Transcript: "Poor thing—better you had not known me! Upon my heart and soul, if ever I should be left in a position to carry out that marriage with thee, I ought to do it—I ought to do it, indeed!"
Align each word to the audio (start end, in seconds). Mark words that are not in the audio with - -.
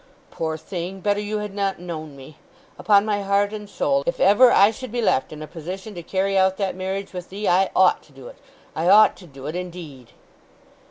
"Poor 0.31 0.57
thing—better 0.57 1.19
you 1.19 1.37
had 1.37 1.53
not 1.53 1.77
known 1.79 2.15
me! 2.15 2.37
Upon 2.79 3.05
my 3.05 3.21
heart 3.21 3.53
and 3.53 3.69
soul, 3.69 4.03
if 4.07 4.19
ever 4.19 4.51
I 4.51 4.71
should 4.71 4.91
be 4.91 4.99
left 4.99 5.31
in 5.31 5.43
a 5.43 5.47
position 5.47 5.93
to 5.93 6.01
carry 6.01 6.35
out 6.35 6.57
that 6.57 6.73
marriage 6.75 7.13
with 7.13 7.29
thee, 7.29 7.47
I 7.47 7.69
ought 7.75 8.01
to 8.05 8.11
do 8.11 8.27
it—I 8.27 8.89
ought 8.89 9.15
to 9.17 9.27
do 9.27 9.45
it, 9.45 9.55
indeed!" 9.55 10.09